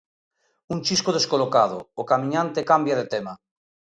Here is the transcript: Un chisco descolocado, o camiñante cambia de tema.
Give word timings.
Un 0.73 0.79
chisco 0.85 1.11
descolocado, 1.17 1.77
o 2.01 2.03
camiñante 2.11 2.67
cambia 2.71 2.95
de 2.99 3.05
tema. 3.13 3.33